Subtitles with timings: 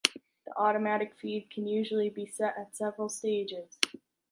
[0.47, 3.77] The automatic feed can usually be set in several stages.